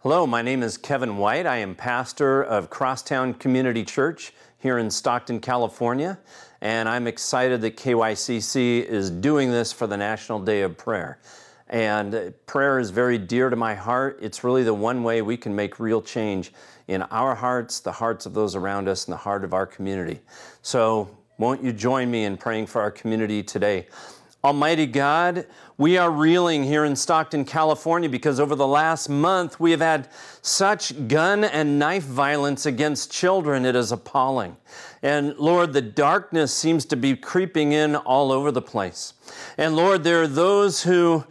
[0.00, 1.46] Hello, my name is Kevin White.
[1.46, 6.18] I am pastor of Crosstown Community Church here in Stockton, California,
[6.60, 11.18] and I'm excited that KYCC is doing this for the National Day of Prayer.
[11.68, 14.18] And prayer is very dear to my heart.
[14.20, 16.52] It's really the one way we can make real change
[16.88, 20.20] in our hearts, the hearts of those around us, and the heart of our community.
[20.60, 21.08] So,
[21.38, 23.86] won't you join me in praying for our community today?
[24.46, 25.44] Almighty God,
[25.76, 30.08] we are reeling here in Stockton, California because over the last month we have had
[30.40, 33.64] such gun and knife violence against children.
[33.64, 34.56] It is appalling.
[35.02, 39.14] And Lord, the darkness seems to be creeping in all over the place.
[39.58, 41.24] And Lord, there are those who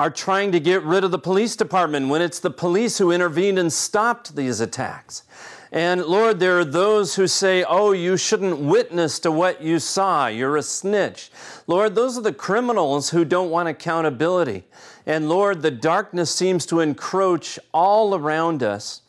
[0.00, 3.58] are trying to get rid of the police department when it's the police who intervened
[3.58, 5.24] and stopped these attacks.
[5.72, 10.28] And Lord, there are those who say, oh, you shouldn't witness to what you saw.
[10.28, 11.30] You're a snitch.
[11.66, 14.64] Lord, those are the criminals who don't want accountability.
[15.04, 19.02] And Lord, the darkness seems to encroach all around us.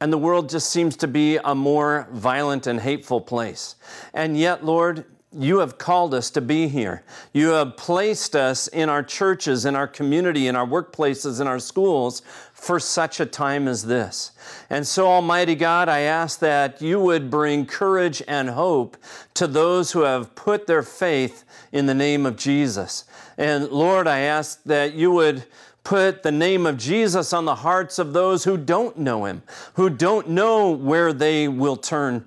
[0.00, 3.76] And the world just seems to be a more violent and hateful place.
[4.12, 5.04] And yet, Lord,
[5.38, 7.02] you have called us to be here.
[7.32, 11.58] You have placed us in our churches, in our community, in our workplaces, in our
[11.58, 14.32] schools for such a time as this.
[14.70, 18.96] And so, Almighty God, I ask that you would bring courage and hope
[19.34, 23.04] to those who have put their faith in the name of Jesus.
[23.36, 25.44] And Lord, I ask that you would
[25.84, 29.42] put the name of Jesus on the hearts of those who don't know him,
[29.74, 32.24] who don't know where they will turn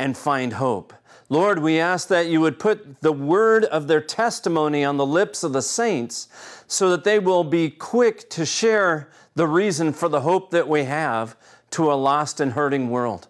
[0.00, 0.92] and find hope.
[1.30, 5.44] Lord, we ask that you would put the word of their testimony on the lips
[5.44, 6.28] of the saints
[6.66, 10.84] so that they will be quick to share the reason for the hope that we
[10.84, 11.36] have
[11.70, 13.28] to a lost and hurting world.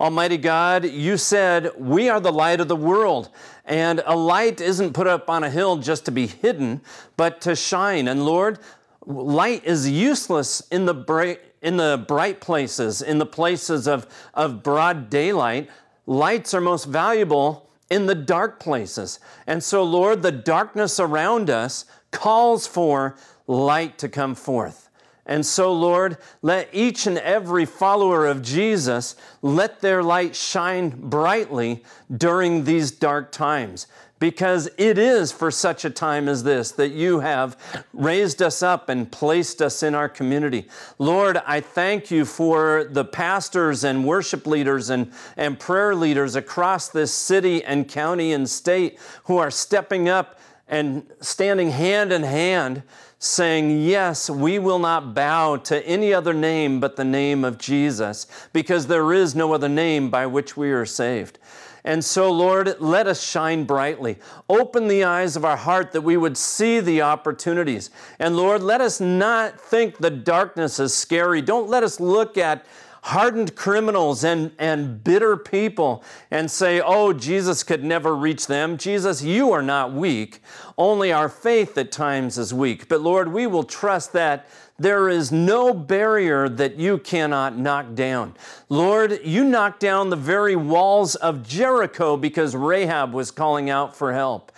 [0.00, 3.28] Almighty God, you said we are the light of the world,
[3.66, 6.80] and a light isn't put up on a hill just to be hidden,
[7.18, 8.08] but to shine.
[8.08, 8.58] And Lord,
[9.06, 14.62] light is useless in the bright, in the bright places, in the places of, of
[14.62, 15.68] broad daylight
[16.06, 19.20] lights are most valuable in the dark places.
[19.46, 24.83] And so, Lord, the darkness around us calls for light to come forth.
[25.26, 31.82] And so, Lord, let each and every follower of Jesus let their light shine brightly
[32.14, 33.86] during these dark times
[34.24, 37.58] because it is for such a time as this that you have
[37.92, 40.66] raised us up and placed us in our community.
[40.98, 46.88] Lord, I thank you for the pastors and worship leaders and, and prayer leaders across
[46.88, 52.82] this city and county and state who are stepping up and standing hand in hand
[53.24, 58.26] saying, Yes, we will not bow to any other name but the name of Jesus,
[58.52, 61.38] because there is no other name by which we are saved.
[61.86, 64.18] And so, Lord, let us shine brightly.
[64.48, 67.90] Open the eyes of our heart that we would see the opportunities.
[68.18, 71.42] And Lord, let us not think the darkness is scary.
[71.42, 72.64] Don't let us look at
[73.04, 78.78] hardened criminals and, and bitter people and say, oh, Jesus could never reach them.
[78.78, 80.40] Jesus, you are not weak.
[80.78, 82.88] Only our faith at times is weak.
[82.88, 84.48] But Lord, we will trust that
[84.78, 88.34] there is no barrier that you cannot knock down.
[88.70, 94.14] Lord, you knocked down the very walls of Jericho because Rahab was calling out for
[94.14, 94.50] help.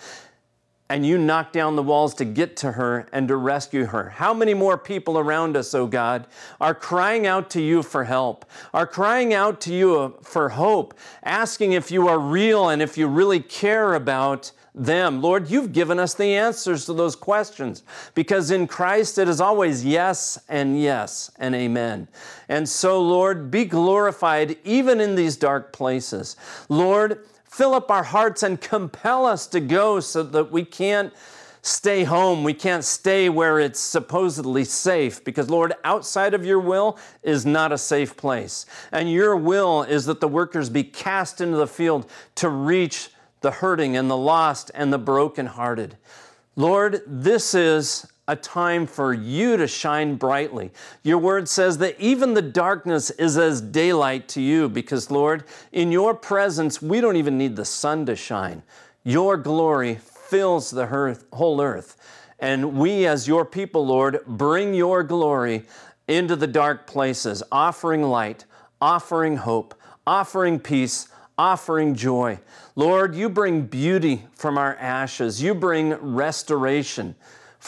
[0.89, 4.09] And you knocked down the walls to get to her and to rescue her.
[4.09, 6.27] How many more people around us, oh God,
[6.61, 10.93] are crying out to you for help, are crying out to you uh, for hope,
[11.23, 15.21] asking if you are real and if you really care about them.
[15.21, 17.83] Lord, you've given us the answers to those questions
[18.13, 22.07] because in Christ it is always yes and yes and amen.
[22.47, 26.37] And so, Lord, be glorified even in these dark places.
[26.69, 31.13] Lord, fill up our hearts and compel us to go so that we can't
[31.61, 32.43] stay home.
[32.43, 37.71] We can't stay where it's supposedly safe because, Lord, outside of your will is not
[37.71, 38.65] a safe place.
[38.91, 43.09] And your will is that the workers be cast into the field to reach
[43.41, 45.97] the hurting and the lost and the brokenhearted.
[46.55, 50.71] Lord, this is a time for you to shine brightly.
[51.01, 55.91] Your word says that even the darkness is as daylight to you because, Lord, in
[55.91, 58.63] your presence, we don't even need the sun to shine.
[59.03, 61.95] Your glory fills the earth, whole earth.
[62.39, 65.63] And we, as your people, Lord, bring your glory
[66.07, 68.43] into the dark places, offering light,
[68.81, 69.73] offering hope,
[70.05, 71.07] offering peace,
[71.37, 72.39] offering joy.
[72.75, 77.15] Lord, you bring beauty from our ashes, you bring restoration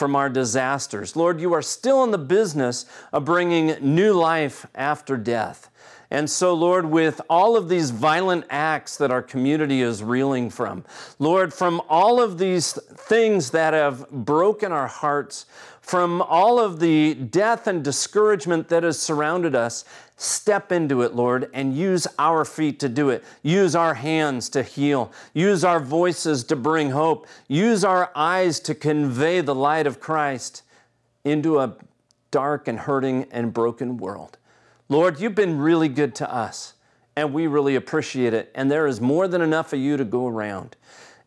[0.00, 1.14] from our disasters.
[1.14, 5.70] Lord, you are still in the business of bringing new life after death.
[6.12, 10.84] And so, Lord, with all of these violent acts that our community is reeling from,
[11.20, 15.46] Lord, from all of these things that have broken our hearts,
[15.80, 19.84] from all of the death and discouragement that has surrounded us,
[20.16, 23.24] step into it, Lord, and use our feet to do it.
[23.42, 25.12] Use our hands to heal.
[25.32, 27.28] Use our voices to bring hope.
[27.46, 30.62] Use our eyes to convey the light of Christ
[31.24, 31.76] into a
[32.30, 34.38] dark and hurting and broken world.
[34.90, 36.74] Lord, you've been really good to us,
[37.14, 38.50] and we really appreciate it.
[38.56, 40.76] And there is more than enough of you to go around.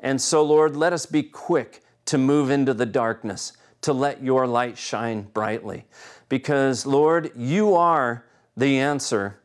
[0.02, 4.46] And so, Lord, let us be quick to move into the darkness, to let your
[4.48, 5.86] light shine brightly.
[6.28, 8.26] Because, Lord, you are
[8.58, 9.40] the answer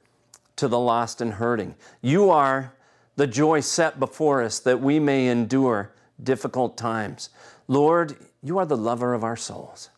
[0.57, 1.77] to the lost and hurting.
[2.03, 2.75] You are
[3.15, 7.31] the joy set before us that we may endure difficult times.
[7.69, 9.91] Lord, you are the lover of our souls.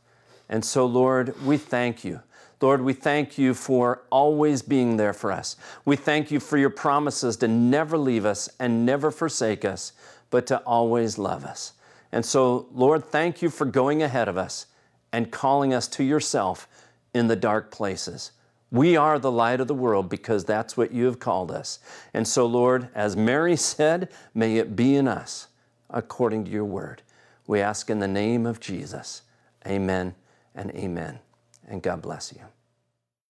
[0.46, 2.20] And so, Lord, we thank you
[2.60, 5.56] Lord, we thank you for always being there for us.
[5.86, 9.92] We thank you for your promises to never leave us and never forsake us,
[10.28, 11.72] but to always love us.
[12.12, 14.66] And so, Lord, thank you for going ahead of us
[15.12, 16.68] and calling us to yourself
[17.14, 18.32] in the dark places.
[18.70, 21.78] We are the light of the world because that's what you have called us.
[22.12, 25.48] And so, Lord, as Mary said, may it be in us
[25.88, 27.02] according to your word.
[27.46, 29.22] We ask in the name of Jesus.
[29.66, 30.14] Amen
[30.54, 31.20] and amen
[31.70, 32.42] and God bless you.